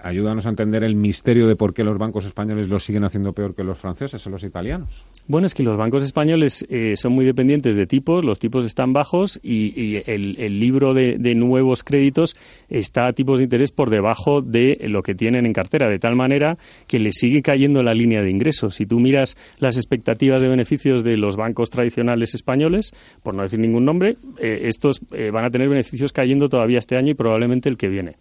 ayúdanos 0.00 0.46
a 0.46 0.48
entender 0.48 0.82
el 0.84 0.94
misterio 0.96 1.46
de 1.46 1.56
por 1.56 1.74
qué 1.74 1.84
los 1.84 1.98
bancos 1.98 2.24
españoles 2.24 2.68
lo 2.68 2.78
siguen 2.78 3.04
haciendo 3.04 3.32
peor 3.32 3.54
que 3.54 3.62
los 3.62 3.78
franceses 3.78 4.26
o 4.26 4.30
los 4.30 4.42
italianos. 4.42 5.04
Bueno, 5.26 5.46
es 5.46 5.54
que 5.54 5.62
los 5.62 5.76
bancos 5.76 6.02
españoles 6.02 6.66
eh, 6.70 6.94
son 6.96 7.12
muy 7.12 7.24
dependientes 7.24 7.76
de 7.76 7.86
tipos, 7.86 8.24
los 8.24 8.38
tipos 8.38 8.64
están 8.64 8.92
bajos 8.92 9.38
y, 9.42 9.96
el, 10.06 10.58
libro 10.58 10.94
de, 10.94 11.18
nuevos 11.34 11.84
créditos 11.84 12.34
está 12.68 13.06
a 13.06 13.12
tipos 13.12 13.38
de 13.38 13.44
interés 13.44 13.70
por 13.70 13.90
debajo 13.90 14.40
de 14.40 14.78
lo 14.88 15.02
que 15.02 15.14
tienen 15.14 15.44
en 15.44 15.52
cartera, 15.52 15.88
de 15.88 15.98
tal 15.98 16.16
manera 16.16 16.56
que 16.86 16.98
les 16.98 17.16
sigue 17.16 17.42
cayendo 17.42 17.82
la 17.82 17.92
línea 17.92 18.22
de 18.22 18.30
ingresos. 18.30 18.76
Si 18.76 18.86
tú 18.86 18.98
miras 18.98 19.36
las 19.58 19.76
expectativas 19.76 20.40
de 20.40 20.48
beneficios 20.48 21.04
de 21.04 21.16
los 21.18 21.36
bancos 21.36 21.70
tradicionales 21.70 22.34
españoles, 22.34 22.92
por 23.22 23.34
no 23.34 23.42
decir 23.42 23.58
ningún 23.58 23.84
nombre, 23.84 24.16
eh, 24.38 24.60
estos 24.62 25.00
eh, 25.12 25.30
van 25.30 25.44
a 25.44 25.50
tener 25.50 25.68
beneficios 25.68 26.12
cayendo 26.12 26.48
todavía 26.48 26.78
este 26.78 26.96
año 26.96 27.10
y 27.10 27.14
probablemente 27.14 27.68
el 27.68 27.76
que 27.76 27.88
viene. 27.88 28.16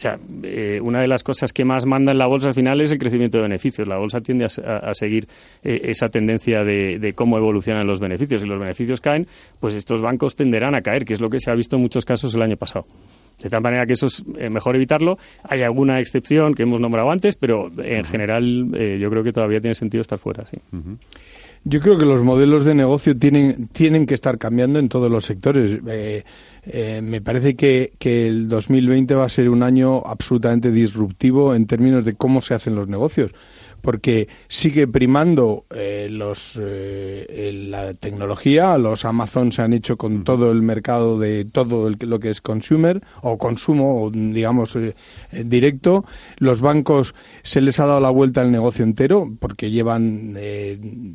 O 0.00 0.02
sea, 0.02 0.18
eh, 0.42 0.80
una 0.82 1.02
de 1.02 1.08
las 1.08 1.22
cosas 1.22 1.52
que 1.52 1.62
más 1.62 1.84
manda 1.84 2.10
en 2.10 2.16
la 2.16 2.26
bolsa 2.26 2.48
al 2.48 2.54
final 2.54 2.80
es 2.80 2.90
el 2.90 2.98
crecimiento 2.98 3.36
de 3.36 3.42
beneficios. 3.42 3.86
La 3.86 3.98
bolsa 3.98 4.20
tiende 4.20 4.46
a, 4.46 4.94
seguir 4.94 5.28
esa 5.62 6.08
tendencia 6.08 6.64
de, 6.64 6.98
de, 6.98 7.12
cómo 7.12 7.36
evolucionan 7.36 7.86
los 7.86 8.00
beneficios. 8.00 8.40
Si 8.40 8.46
los 8.46 8.58
beneficios 8.58 9.02
caen, 9.02 9.26
pues 9.60 9.74
estos 9.74 10.00
bancos 10.00 10.34
tenderán 10.36 10.74
a 10.74 10.80
caer, 10.80 11.04
que 11.04 11.12
es 11.12 11.20
lo 11.20 11.28
que 11.28 11.38
se 11.38 11.50
ha 11.50 11.54
visto 11.54 11.76
en 11.76 11.82
muchos 11.82 12.06
casos 12.06 12.34
el 12.34 12.40
año 12.40 12.56
pasado. 12.56 12.86
De 13.42 13.50
tal 13.50 13.60
manera 13.60 13.84
que 13.84 13.92
eso 13.92 14.06
es 14.06 14.24
eh, 14.38 14.48
mejor 14.48 14.74
evitarlo. 14.76 15.18
Hay 15.44 15.60
alguna 15.60 16.00
excepción 16.00 16.54
que 16.54 16.62
hemos 16.62 16.80
nombrado 16.80 17.10
antes, 17.10 17.36
pero 17.36 17.70
en 17.76 18.04
general 18.04 18.70
eh, 18.74 18.98
yo 18.98 19.10
creo 19.10 19.22
que 19.22 19.32
todavía 19.32 19.60
tiene 19.60 19.74
sentido 19.74 20.00
estar 20.00 20.18
fuera. 20.18 20.46
Sí. 20.46 20.58
Yo 21.64 21.80
creo 21.80 21.98
que 21.98 22.06
los 22.06 22.22
modelos 22.22 22.64
de 22.64 22.74
negocio 22.74 23.16
tienen, 23.16 23.68
tienen 23.68 24.06
que 24.06 24.14
estar 24.14 24.38
cambiando 24.38 24.78
en 24.78 24.88
todos 24.88 25.10
los 25.10 25.26
sectores. 25.26 25.80
Eh, 25.88 26.24
me 27.02 27.20
parece 27.20 27.56
que, 27.56 27.92
que, 27.98 28.26
el 28.26 28.48
2020 28.48 29.14
va 29.14 29.24
a 29.24 29.28
ser 29.28 29.48
un 29.48 29.62
año 29.62 30.02
absolutamente 30.04 30.70
disruptivo 30.70 31.54
en 31.54 31.66
términos 31.66 32.04
de 32.04 32.14
cómo 32.14 32.40
se 32.40 32.54
hacen 32.54 32.74
los 32.74 32.88
negocios 32.88 33.32
porque 33.80 34.28
sigue 34.48 34.86
primando 34.86 35.64
eh, 35.74 36.08
los 36.10 36.58
eh, 36.60 37.66
la 37.68 37.94
tecnología, 37.94 38.76
los 38.78 39.04
Amazon 39.04 39.52
se 39.52 39.62
han 39.62 39.72
hecho 39.72 39.96
con 39.96 40.24
todo 40.24 40.50
el 40.50 40.62
mercado 40.62 41.18
de 41.18 41.44
todo 41.44 41.90
lo 41.90 42.20
que 42.20 42.30
es 42.30 42.40
consumer 42.40 43.02
o 43.22 43.38
consumo, 43.38 44.02
o, 44.02 44.10
digamos, 44.10 44.76
eh, 44.76 44.94
directo. 45.32 46.04
Los 46.38 46.60
bancos 46.60 47.14
se 47.42 47.60
les 47.60 47.80
ha 47.80 47.86
dado 47.86 48.00
la 48.00 48.10
vuelta 48.10 48.40
al 48.40 48.52
negocio 48.52 48.84
entero 48.84 49.30
porque 49.38 49.70
llevan 49.70 50.34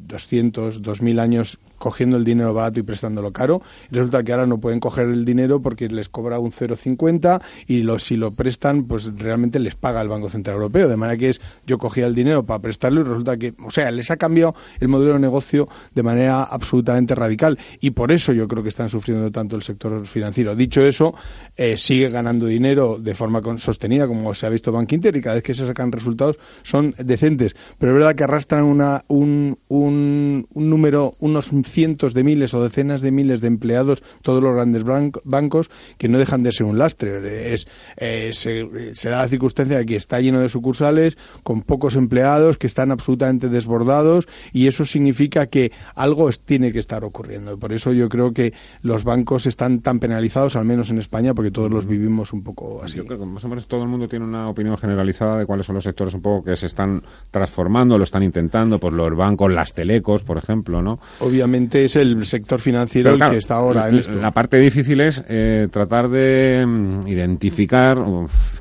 200, 0.08 0.82
2000 0.82 1.20
años 1.20 1.60
cogiendo 1.78 2.18
el 2.18 2.24
dinero 2.24 2.54
barato 2.54 2.80
y 2.80 2.84
prestándolo 2.84 3.32
caro. 3.32 3.62
resulta 3.92 4.24
que 4.24 4.32
ahora 4.32 4.46
no 4.46 4.60
pueden 4.60 4.80
coger 4.80 5.08
el 5.08 5.26
dinero 5.26 5.62
porque 5.62 5.88
les 5.88 6.10
cobra 6.10 6.40
un 6.40 6.52
0,50 6.52 7.42
y 7.68 7.84
lo, 7.84 8.00
si 8.00 8.18
lo 8.18 8.32
prestan, 8.32 8.84
pues 8.84 9.10
realmente 9.18 9.60
les 9.60 9.76
paga 9.76 10.02
el 10.02 10.10
Banco 10.10 10.30
Central 10.30 10.56
Europeo. 10.56 10.88
De 10.88 10.98
manera 10.98 11.18
que 11.18 11.30
es, 11.30 11.42
yo 11.66 11.78
cogía 11.78 12.06
el 12.08 12.16
dinero 12.16 12.46
para 12.46 12.60
prestarlo 12.60 13.02
y 13.02 13.04
resulta 13.04 13.38
que, 13.38 13.54
o 13.64 13.72
sea, 13.72 13.92
les 13.92 14.12
ha 14.12 14.18
cambiado 14.18 14.56
el 14.80 14.88
modelo 14.88 15.14
de 15.14 15.20
negocio 15.20 15.68
de 15.94 16.04
manera 16.04 16.44
absolutamente 16.44 17.16
radical. 17.16 17.58
Y 17.80 17.92
por 17.92 18.12
eso 18.12 18.34
yo 18.34 18.48
creo 18.48 18.64
que 18.64 18.70
están 18.70 18.90
sufriendo 18.90 19.32
tanto 19.32 19.56
el 19.56 19.62
sector 19.62 20.06
financiero. 20.06 20.56
Dicho 20.56 20.82
eso, 20.82 21.16
eh, 21.56 21.78
sigue 21.78 22.10
ganando 22.10 22.46
dinero 22.46 22.98
de 23.00 23.16
forma 23.16 23.42
sostenida, 23.58 24.08
como 24.08 24.34
se 24.34 24.46
ha 24.46 24.50
visto 24.50 24.72
Bank 24.72 24.92
Inter, 24.92 25.16
y 25.16 25.22
cada 25.22 25.36
vez 25.36 25.44
que 25.44 25.54
se 25.54 25.66
sacan 25.66 25.92
resultados 25.92 26.38
son 26.64 26.94
decentes. 26.98 27.56
Pero 27.78 27.92
es 27.94 27.98
verdad 27.98 28.16
que 28.16 28.24
arrastran 28.24 28.64
una, 28.64 29.04
un, 29.08 29.58
un, 29.68 30.48
un 30.54 30.70
número, 30.70 31.16
unos 31.20 31.52
cientos 31.76 32.14
de 32.14 32.24
miles 32.24 32.54
o 32.54 32.64
decenas 32.64 33.02
de 33.02 33.12
miles 33.12 33.42
de 33.42 33.48
empleados, 33.48 34.02
todos 34.22 34.42
los 34.42 34.54
grandes 34.54 34.86
bancos, 35.26 35.70
que 35.98 36.08
no 36.08 36.18
dejan 36.18 36.42
de 36.42 36.54
ser 36.54 36.66
un 36.66 36.80
lastre. 36.80 37.54
Es, 37.54 37.68
eh, 37.98 38.32
se, 38.32 39.10
da 39.10 39.24
la 39.24 39.28
circunstancia 39.28 39.78
de 39.80 39.86
que 39.86 39.98
está 39.98 40.22
lleno 40.22 40.40
de 40.40 40.48
sucursales, 40.48 41.18
con 41.44 41.64
pocos 41.64 41.98
empleados, 41.98 42.58
que 42.58 42.66
están 42.66 42.92
absolutamente 42.92 43.50
desbordados, 43.50 44.26
y 44.54 44.68
eso 44.68 44.86
significa 44.86 45.48
que 45.48 45.74
algo 45.96 46.30
tiene 46.46 46.72
que 46.72 46.80
estar 46.80 47.04
ocurriendo. 47.04 47.58
Por 47.60 47.74
eso 47.74 47.92
yo 47.92 48.08
creo 48.08 48.32
que 48.32 48.54
los 48.82 49.04
bancos 49.04 49.46
están 49.46 49.82
tan 49.82 50.00
penalizados, 50.00 50.56
al 50.56 50.64
menos 50.64 50.90
en 50.92 51.00
España, 51.00 51.34
porque 51.34 51.52
todos 51.52 51.70
los 51.70 51.86
vivimos 51.86 52.32
un 52.32 52.42
poco 52.42 52.82
así. 52.84 52.96
Yo 52.96 53.06
creo 53.06 53.20
que 53.20 53.26
más 53.26 53.44
o 53.44 53.50
menos 53.50 53.68
todo 53.68 53.84
el 53.84 53.90
mundo 53.90 54.08
tiene 54.08 54.24
una 54.24 54.48
opinión 54.48 54.78
generalizada 54.78 55.40
de 55.40 55.46
cuáles 55.46 55.66
son 55.66 55.76
los 55.76 55.84
sectores 55.84 56.14
un 56.14 56.22
poco 56.22 56.46
que 56.46 56.56
se 56.56 56.68
están 56.68 57.04
transformando, 57.32 57.98
lo 57.98 58.06
están 58.06 58.24
intentando, 58.24 58.80
pues 58.80 58.94
los 58.94 59.14
bancos, 59.14 59.52
las 59.52 59.74
telecos, 59.74 60.24
por 60.24 60.38
ejemplo, 60.38 60.82
¿no? 60.82 61.00
Obviamente 61.20 61.55
es 61.56 61.96
el 61.96 62.26
sector 62.26 62.60
financiero 62.60 63.14
el 63.14 63.20
que 63.20 63.38
está 63.38 63.56
ahora 63.56 63.90
en 63.90 63.96
esto. 63.96 64.14
La 64.14 64.32
parte 64.32 64.58
difícil 64.58 65.02
es 65.02 65.24
eh, 65.28 65.68
tratar 65.72 66.10
de 66.10 66.66
mm, 66.66 67.08
identificar, 67.08 67.98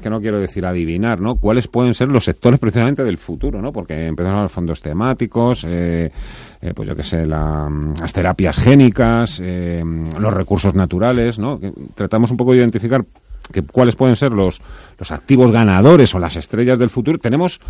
que 0.01 0.11
no 0.11 0.21
quiero 0.21 0.41
decir 0.41 0.65
adivinar, 0.65 1.21
¿no? 1.21 1.37
Cuáles 1.37 1.69
pueden 1.69 1.95
ser 1.95 2.09
los 2.09 2.25
sectores 2.25 2.59
precisamente 2.59 3.05
del 3.05 3.19
futuro, 3.19 3.61
¿no? 3.61 3.73
Porque 3.73 4.07
empezaron 4.07 4.43
los 4.43 4.53
fondos 4.53 4.81
temáticos, 4.81 5.65
eh, 5.69 6.11
eh, 6.61 6.73
pues 6.75 6.89
yo 6.89 6.97
qué 6.97 7.03
sé, 7.03 7.27
mm, 7.27 7.95
las 8.01 8.13
terapias 8.13 8.59
génicas, 8.59 9.41
los 9.41 10.33
recursos 10.33 10.75
naturales, 10.75 11.39
¿no? 11.39 11.61
tratamos 11.95 12.31
un 12.31 12.37
poco 12.37 12.53
de 12.53 12.59
identificar 12.59 13.05
que, 13.53 13.63
cuáles 13.63 13.97
pueden 13.97 14.17
ser 14.17 14.33
los, 14.33 14.61
los 14.99 15.13
activos 15.13 15.51
ganadores 15.51 16.15
o 16.15 16.19
las 16.19 16.37
estrellas 16.37 16.79
del 16.79 16.91
futuro. 16.91 17.19
Tenemos 17.19 17.61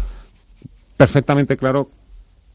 perfectamente 0.96 1.56
claro 1.56 1.90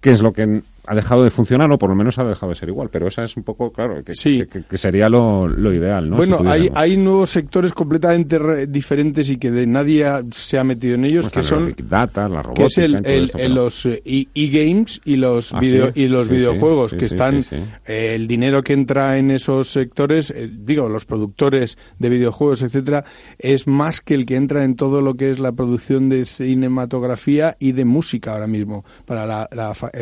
qué 0.02 0.12
es 0.12 0.22
lo 0.22 0.32
que 0.32 0.62
ha 0.90 0.96
dejado 0.96 1.24
de 1.24 1.30
funcionar 1.30 1.72
o 1.72 1.78
por 1.78 1.92
lo 1.92 1.96
menos 1.96 2.18
ha 2.18 2.24
dejado 2.24 2.50
de 2.50 2.56
ser 2.56 2.68
igual. 2.68 2.90
Pero 2.92 3.08
esa 3.08 3.24
es 3.24 3.38
un 3.38 3.44
poco, 3.44 3.72
claro, 3.72 4.04
que, 4.04 4.16
sí. 4.16 4.44
que, 4.48 4.78
sería 4.78 5.08
lo, 5.08 5.48
ideal, 5.72 6.10
¿no? 6.10 6.18
Bueno, 6.18 6.40
hay, 6.48 6.68
hay 6.74 6.98
nuevos 6.98 7.30
sectores 7.30 7.74
completamente 7.74 8.66
diferentes 8.66 9.30
y 9.30 9.38
que 9.38 9.52
de 9.52 9.68
nadie 9.68 10.04
se 10.32 10.58
ha 10.58 10.64
metido 10.64 10.96
en 10.96 11.06
ellos, 11.06 11.30
que 11.30 11.44
son... 11.44 11.76
Data, 11.88 12.28
la 12.28 12.42
robótica... 12.42 12.66
Que 13.06 13.18
es 13.22 13.36
el, 13.36 13.54
los 13.54 13.86
eh, 13.86 14.02
e-games 14.04 15.00
y 15.06 15.18
los, 15.18 15.54
ah, 15.54 15.60
y 15.94 16.08
los 16.08 16.28
videojuegos, 16.28 16.96
que 16.96 17.06
están... 17.06 17.46
Eh, 17.86 18.16
el 18.16 18.28
dinero 18.28 18.64
que 18.64 18.74
entra 18.74 19.20
en 19.20 19.30
esos 19.30 19.72
sectores, 19.72 20.32
eh, 20.32 20.50
digo, 20.52 20.90
los 20.90 21.06
productores 21.06 21.78
de 22.00 22.10
videojuegos, 22.10 22.64
etcétera, 22.64 23.06
es 23.38 23.68
más 23.68 24.02
que 24.02 24.16
el 24.16 24.26
que 24.26 24.38
entra 24.38 24.64
en 24.64 24.76
todo 24.76 25.02
lo 25.02 25.14
que 25.14 25.30
es 25.30 25.38
la 25.38 25.52
producción 25.52 26.10
de 26.10 26.26
cinematografía 26.26 27.56
y 27.60 27.74
de 27.74 27.86
música 27.86 28.34
ahora 28.34 28.48
mismo, 28.48 28.86
para, 29.06 29.28
la, 29.28 29.48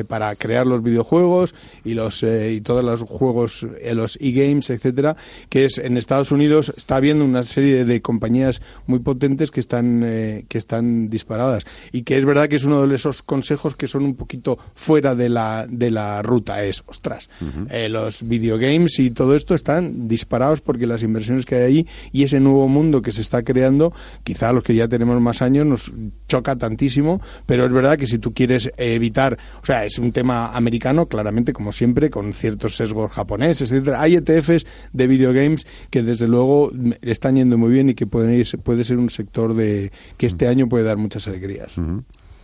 para 0.07 0.33
crear 0.35 0.65
los 0.65 0.76
videojuegos 0.81 1.53
y 1.83 1.93
los 1.93 2.23
eh, 2.23 2.53
y 2.53 2.61
todos 2.61 2.83
los 2.83 3.01
juegos, 3.01 3.65
eh, 3.81 3.93
los 3.93 4.17
e-games, 4.21 4.69
etcétera, 4.69 5.15
que 5.49 5.65
es 5.65 5.77
en 5.77 5.97
Estados 5.97 6.31
Unidos 6.31 6.73
está 6.75 6.97
habiendo 6.97 7.25
una 7.25 7.43
serie 7.43 7.85
de, 7.85 8.01
compañías 8.01 8.61
muy 8.85 8.99
potentes 8.99 9.51
que 9.51 9.59
están 9.59 10.01
eh, 10.03 10.45
que 10.47 10.57
están 10.57 11.09
disparadas. 11.09 11.65
Y 11.91 12.03
que 12.03 12.17
es 12.17 12.25
verdad 12.25 12.47
que 12.47 12.55
es 12.57 12.63
uno 12.63 12.85
de 12.85 12.95
esos 12.95 13.21
consejos 13.23 13.75
que 13.75 13.87
son 13.87 14.03
un 14.03 14.15
poquito 14.15 14.57
fuera 14.73 15.15
de 15.15 15.29
la 15.29 15.65
de 15.69 15.91
la 15.91 16.21
ruta. 16.21 16.63
Es 16.63 16.83
ostras 16.87 17.29
los 17.89 18.27
videogames 18.27 18.99
y 18.99 19.11
todo 19.11 19.35
esto 19.35 19.53
están 19.53 20.07
disparados 20.07 20.61
porque 20.61 20.87
las 20.87 21.03
inversiones 21.03 21.45
que 21.45 21.55
hay 21.55 21.63
ahí 21.63 21.87
y 22.11 22.23
ese 22.23 22.39
nuevo 22.39 22.67
mundo 22.67 23.01
que 23.01 23.11
se 23.11 23.21
está 23.21 23.43
creando 23.43 23.93
quizá 24.23 24.51
los 24.51 24.63
que 24.63 24.75
ya 24.75 24.87
tenemos 24.87 25.19
más 25.21 25.41
años 25.41 25.65
nos 25.65 25.91
choca 26.27 26.55
tantísimo 26.55 27.21
pero 27.45 27.65
es 27.65 27.71
verdad 27.71 27.97
que 27.97 28.07
si 28.07 28.17
tú 28.17 28.33
quieres 28.33 28.71
evitar 28.77 29.37
o 29.61 29.65
sea 29.65 29.85
es 29.85 29.97
un 29.99 30.11
tema 30.11 30.47
americano, 30.57 31.07
claramente, 31.07 31.53
como 31.53 31.71
siempre, 31.71 32.09
con 32.09 32.33
ciertos 32.33 32.75
sesgos 32.75 33.11
japoneses, 33.11 33.71
etcétera. 33.71 34.01
Hay 34.01 34.15
ETFs 34.15 34.65
de 34.93 35.07
videogames 35.07 35.65
que 35.89 36.03
desde 36.03 36.27
luego 36.27 36.71
están 37.01 37.35
yendo 37.35 37.57
muy 37.57 37.71
bien 37.71 37.89
y 37.89 37.93
que 37.93 38.07
pueden 38.07 38.33
ir, 38.33 38.47
puede 38.63 38.83
ser 38.83 38.97
un 38.97 39.09
sector 39.09 39.53
de 39.53 39.91
que 40.17 40.25
este 40.25 40.47
año 40.47 40.67
puede 40.67 40.83
dar 40.83 40.97
muchas 40.97 41.27
alegrías. 41.27 41.73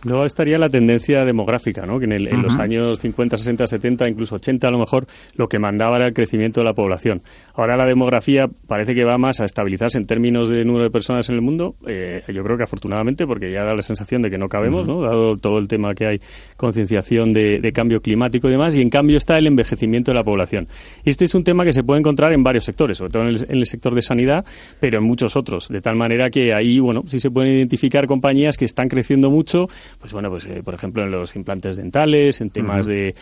Luego 0.04 0.24
estaría 0.24 0.58
la 0.58 0.68
tendencia 0.68 1.24
demográfica, 1.24 1.86
¿no? 1.86 1.98
que 1.98 2.04
en, 2.04 2.42
los 2.42 2.58
años 2.58 2.98
50, 2.98 3.36
60, 3.36 3.66
70, 3.66 4.08
incluso 4.08 4.36
80 4.36 4.68
a 4.68 4.70
lo 4.70 4.78
mejor, 4.78 5.06
lo 5.36 5.48
que 5.48 5.58
mandaba 5.58 5.96
era 5.96 6.06
el 6.06 6.14
crecimiento 6.14 6.60
de 6.60 6.64
la 6.64 6.74
población. 6.74 7.22
Ahora 7.54 7.76
la 7.76 7.86
demografía 7.86 8.46
parece 8.66 8.94
que 8.94 9.04
va 9.04 9.18
más 9.18 9.40
a 9.40 9.44
estabilizarse 9.44 9.98
en 9.98 10.06
términos 10.06 10.48
de 10.48 10.64
número 10.64 10.84
de 10.84 10.90
personas 10.90 11.28
en 11.28 11.36
el 11.36 11.40
mundo. 11.40 11.74
Eh, 11.86 12.22
yo 12.28 12.42
creo 12.42 12.56
que 12.56 12.64
afortunadamente, 12.64 13.26
porque 13.26 13.50
ya 13.50 13.64
da 13.64 13.74
la 13.74 13.82
sensación 13.82 14.22
de 14.22 14.30
que 14.30 14.38
no 14.38 14.48
cabemos, 14.48 14.86
¿no? 14.86 15.00
dado 15.02 15.36
todo 15.36 15.58
el 15.58 15.68
tema 15.68 15.94
que 15.94 16.06
hay, 16.06 16.18
concienciación 16.56 17.32
de, 17.32 17.72
cambio 17.74 18.00
climático 18.00 18.48
y 18.48 18.52
demás, 18.52 18.76
y 18.76 18.80
en 18.80 18.90
cambio 18.90 19.16
está 19.16 19.36
el 19.38 19.46
envejecimiento 19.46 20.10
de 20.12 20.16
la 20.16 20.22
población. 20.22 20.68
Este 21.04 21.24
es 21.24 21.34
un 21.34 21.44
tema 21.44 21.64
que 21.64 21.72
se 21.72 21.82
puede 21.82 22.00
encontrar 22.00 22.32
en 22.32 22.42
varios 22.42 22.64
sectores, 22.64 22.98
sobre 22.98 23.10
todo 23.10 23.22
en 23.22 23.28
el, 23.28 23.66
sector 23.66 23.94
de 23.94 24.02
sanidad, 24.02 24.44
pero 24.78 24.98
en 24.98 25.04
muchos 25.04 25.36
otros, 25.36 25.68
de 25.68 25.80
tal 25.80 25.96
manera 25.96 26.30
que 26.30 26.54
ahí, 26.54 26.78
bueno, 26.78 27.02
sí 27.06 27.18
se 27.18 27.30
pueden 27.30 27.52
identificar 27.52 28.06
compañías 28.06 28.56
que 28.56 28.64
están 28.64 28.88
creciendo 28.88 29.30
mucho, 29.30 29.66
pues 29.98 30.12
bueno, 30.12 30.30
pues 30.30 30.46
eh, 30.46 30.62
por 30.62 30.74
ejemplo 30.74 31.02
en 31.02 31.10
los 31.10 31.34
implantes 31.36 31.76
dentales, 31.76 32.40
en 32.40 32.50
temas 32.50 32.86
de, 32.86 33.14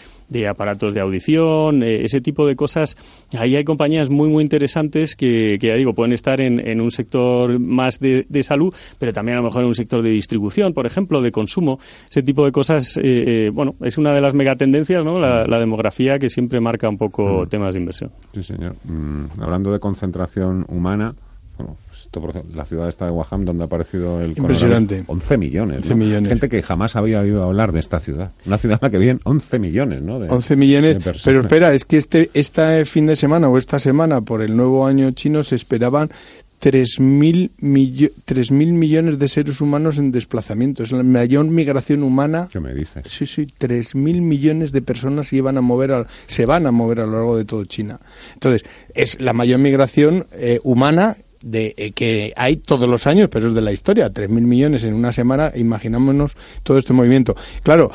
aparatos 0.49 0.95
de 0.95 1.01
audición, 1.01 1.83
eh, 1.83 2.05
ese 2.05 2.21
tipo 2.21 2.47
de 2.47 2.57
cosas. 2.57 2.97
Ahí 3.39 3.57
hay 3.57 3.65
compañías 3.65 4.11
muy, 4.11 4.29
muy 4.29 4.43
interesantes 4.43 5.17
que, 5.17 5.59
ya 5.61 5.75
digo, 5.75 5.93
pueden 5.93 6.13
estar 6.13 6.41
en, 6.41 6.81
un 6.81 6.91
sector 6.91 7.59
más 7.59 8.01
de, 8.01 8.43
salud, 8.43 8.75
pero 8.99 9.13
también 9.13 9.39
a 9.39 9.41
lo 9.41 9.47
mejor 9.47 9.63
en 9.63 9.69
un 9.69 9.75
sector 9.75 10.03
de 10.03 10.11
distribución, 10.11 10.73
por 10.73 10.87
ejemplo, 10.87 11.23
de 11.23 11.31
consumo. 11.31 11.79
Ese 12.09 12.23
tipo 12.23 12.45
de 12.45 12.53
cosas, 12.53 12.99
eh, 13.03 13.51
bueno, 13.53 13.75
es 13.83 13.99
una 13.99 14.13
de 14.15 14.21
las 14.21 14.35
megatendencias, 14.35 15.05
¿no? 15.05 15.19
La, 15.19 15.63
demografía 15.63 16.19
que 16.19 16.29
siempre 16.29 16.61
marca 16.61 16.89
un 16.89 16.99
poco 16.99 17.47
temas 17.47 17.75
de 17.75 17.81
inversión. 17.81 18.11
Sí, 18.35 18.43
señor. 18.43 18.75
Mm, 18.85 19.41
hablando 19.41 19.71
de 19.71 19.79
concentración 19.79 20.65
humana, 20.69 21.15
la 22.55 22.65
ciudad 22.65 22.89
esta 22.89 23.07
de 23.07 23.11
Waham, 23.11 23.45
donde 23.45 23.65
ha 23.65 23.67
aparecido 23.67 24.21
el 24.21 24.37
Impresionante. 24.37 25.05
11 25.07 25.39
millones, 25.39 25.89
Gente 25.89 26.49
que 26.49 26.63
jamás 26.63 26.97
había 26.97 27.21
oído 27.21 27.43
hablar 27.45 27.73
de 27.73 27.81
esta 27.81 28.01
ciudad. 28.01 28.33
Una 28.47 28.59
ciudad 28.59 28.79
en 28.81 28.87
la 28.87 28.91
que 28.91 28.99
viven 28.99 29.21
11 29.25 29.59
millones, 29.59 30.03
¿no? 30.03 30.17
11 30.17 30.57
millones. 30.57 30.99
pero 31.25 31.41
espera, 31.41 31.73
es 31.73 31.85
que 31.85 31.97
este, 31.97 32.31
este 32.35 32.85
fin 32.85 33.07
de 33.07 33.17
semana 33.17 33.49
o 33.49 33.57
esta 33.57 33.79
semana, 33.79 34.21
por 34.21 34.43
el 34.43 34.57
nuevo 34.57 34.87
año 34.87 35.11
chino, 35.13 35.43
se 35.43 35.57
esperaban 35.57 36.11
3.000 36.63 37.51
millones 38.73 39.19
de 39.19 39.29
seres 39.29 39.61
humanos 39.61 39.99
en 39.99 40.13
desplazamiento. 40.13 40.85
Es 40.85 40.93
la 40.93 41.03
mayor 41.03 41.45
migración 41.47 42.05
humana. 42.05 42.49
¿Qué 42.53 42.61
me 42.61 42.73
dices? 42.73 43.03
Sí, 43.09 43.27
sí, 43.27 43.49
3.000 43.59 44.21
millones 44.21 44.71
de 44.71 44.81
personas 44.81 45.29
se, 45.29 45.37
iban 45.37 45.59
a 45.59 45.61
mover 45.61 46.07
se 46.27 46.47
van 46.47 46.67
a 46.67 46.71
mover 46.71 47.01
a 47.01 47.07
lo 47.07 47.13
largo 47.13 47.37
de 47.37 47.45
todo 47.45 47.65
China. 47.65 47.99
Entonces, 48.35 48.65
es 48.95 49.21
la 49.21 49.33
mayor 49.33 49.59
migración 49.59 50.27
eh, 50.33 50.61
humana 50.63 51.17
de 51.43 51.75
eh, 51.77 51.93
que 51.93 52.33
hay 52.37 52.57
todos 52.57 52.89
los 52.89 53.07
años, 53.07 53.29
pero 53.31 53.49
es 53.49 53.55
de 53.55 53.61
la 53.61 53.73
historia, 53.73 54.13
3.000 54.13 54.29
millones 54.29 54.85
en 54.85 54.95
una 54.95 55.13
semana, 55.13 55.53
imaginámonos 55.55 56.37
todo 56.63 56.79
este 56.79 56.93
movimiento. 56.93 57.37
Claro, 57.63 57.91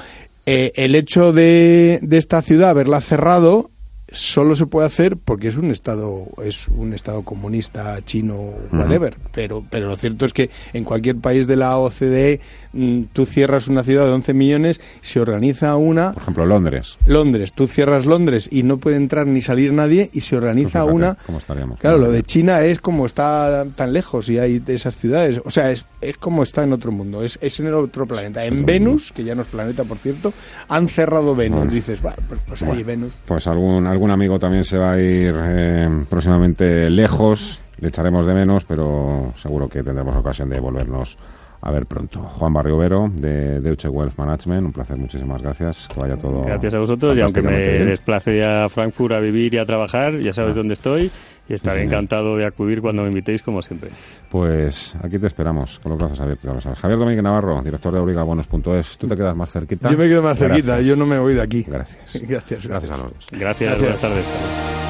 eh, 0.46 0.72
el 0.76 0.96
hecho 0.96 1.34
de, 1.34 2.00
de 2.02 2.18
esta 2.18 2.42
ciudad 2.42 2.70
haberla 2.70 3.02
cerrado 3.02 3.72
solo 4.12 4.56
se 4.56 4.66
puede 4.66 4.88
hacer 4.88 5.18
porque 5.18 5.48
es 5.50 5.58
un 5.58 5.72
estado 5.72 6.28
es 6.44 6.68
un 6.70 6.94
estado 6.94 7.24
comunista 7.24 8.00
chino 8.02 8.54
whatever 8.72 9.18
pero 9.34 9.66
pero 9.70 9.88
lo 9.88 9.96
cierto 9.98 10.26
es 10.26 10.34
que 10.34 10.50
en 10.74 10.84
cualquier 10.86 11.18
país 11.18 11.46
de 11.48 11.58
la 11.58 11.78
OCDE 11.78 12.40
mm, 12.74 13.02
tú 13.14 13.26
cierras 13.26 13.68
una 13.68 13.84
ciudad 13.84 14.06
de 14.06 14.12
11 14.14 14.34
millones 14.34 14.82
se 15.02 15.20
organiza 15.20 15.76
una 15.76 16.14
Por 16.14 16.22
ejemplo, 16.24 16.46
Londres. 16.46 16.98
Londres 17.06 17.52
tú 17.54 17.68
cierras 17.68 18.06
Londres 18.06 18.48
y 18.52 18.64
no 18.64 18.78
puede 18.78 18.96
entrar 18.96 19.28
ni 19.28 19.42
salir 19.42 19.74
nadie 19.74 20.10
y 20.14 20.22
se 20.22 20.38
organiza 20.38 20.84
Pues 20.84 20.96
una 20.96 21.18
¿Cómo 21.26 21.38
estaríamos? 21.40 21.80
Claro, 21.80 21.98
lo 21.98 22.12
de 22.12 22.24
China 22.24 22.62
es 22.62 22.80
como 22.80 23.06
está 23.06 23.66
tan 23.76 23.94
lejos 23.94 24.30
y 24.30 24.40
hay 24.40 24.60
de 24.60 24.76
esas 24.76 24.96
ciudades. 24.96 25.42
O 25.46 25.50
sea, 25.50 25.72
es, 25.72 25.86
es 26.02 26.18
como 26.18 26.44
está 26.44 26.64
en 26.64 26.74
otro 26.74 26.92
mundo, 26.92 27.24
es, 27.24 27.38
es 27.42 27.60
en 27.60 27.68
el 27.68 27.74
otro 27.76 28.06
planeta. 28.06 28.46
En 28.46 28.66
Venus, 28.66 29.12
que 29.12 29.24
ya 29.24 29.36
no 29.36 29.42
es 29.42 29.48
planeta, 29.48 29.84
por 29.84 29.98
cierto, 29.98 30.34
han 30.68 30.88
cerrado 30.88 31.36
Venus. 31.36 31.60
Bueno. 31.60 31.72
Dices, 31.72 32.02
"Bueno, 32.02 32.18
pues, 32.28 32.40
pues 32.48 32.64
ahí 32.64 32.84
Venus. 32.84 33.12
Pues 33.26 33.48
algún, 33.48 33.88
algún 33.98 34.12
amigo 34.12 34.38
también 34.38 34.64
se 34.64 34.78
va 34.78 34.92
a 34.92 35.00
ir 35.00 35.34
eh, 35.36 36.06
próximamente 36.08 36.88
lejos, 36.88 37.64
le 37.80 37.88
echaremos 37.88 38.28
de 38.28 38.34
menos, 38.36 38.64
pero 38.64 39.34
seguro 39.42 39.68
que 39.68 39.82
tendremos 39.82 40.16
ocasión 40.16 40.50
de 40.50 40.60
volvernos 40.60 41.18
a 41.62 41.72
ver 41.72 41.86
pronto. 41.86 42.20
Juan 42.20 42.54
Barriovero, 42.54 43.10
de 43.14 43.60
Deutsche 43.62 43.90
Wealth 43.90 44.18
Management, 44.18 44.66
un 44.68 44.72
placer, 44.74 44.98
muchísimas 44.98 45.42
gracias, 45.42 45.88
que 45.94 46.00
vaya 46.00 46.16
todo 46.18 46.42
Gracias 46.44 46.74
a 46.76 46.80
vosotros 46.80 47.18
y 47.18 47.22
aunque 47.22 47.42
me 47.42 47.58
bien. 47.58 47.88
desplace 47.88 48.44
a 48.44 48.70
Frankfurt 48.70 49.14
a 49.14 49.20
vivir 49.20 49.54
y 49.54 49.58
a 49.58 49.66
trabajar, 49.66 50.20
ya 50.20 50.32
sabes 50.34 50.54
Ah. 50.54 50.58
dónde 50.58 50.74
estoy 50.74 51.12
y 51.50 51.54
estaré 51.54 51.82
Sí, 51.82 51.86
encantado 51.88 52.36
de 52.36 52.46
acudir 52.46 52.82
cuando 52.82 53.02
me 53.04 53.10
invitéis 53.10 53.42
como 53.42 53.62
siempre. 53.62 53.90
Pues 54.30 54.96
aquí 55.02 55.18
te 55.18 55.28
esperamos, 55.28 55.80
con 55.80 55.92
los 55.92 56.00
brazos 56.00 56.20
abiertos. 56.20 56.66
Javier 56.80 57.00
Domínguez 57.00 57.24
Navarro, 57.24 57.62
director 57.64 57.94
de 57.94 58.00
obligabonos.es, 58.00 58.98
tú 58.98 59.08
te 59.08 59.16
quedas 59.16 59.36
más 59.36 59.52
cerquita. 59.52 59.90
Yo 59.90 59.98
me 59.98 60.08
quedo 60.08 60.22
más 60.24 60.38
cerquita, 60.38 60.68
Gracias. 60.68 60.86
yo 60.88 60.96
no 60.96 61.06
me 61.06 61.18
voy 61.20 61.34
de 61.34 61.42
aquí. 61.42 61.64
Gracias. 61.68 62.22
Gracias, 62.28 62.68
Gracias 62.68 62.92
a 62.92 62.98
los 63.04 63.14
dos. 63.14 63.28
Gracias, 63.32 63.80
buenas 63.80 64.00
tardes. 64.02 64.87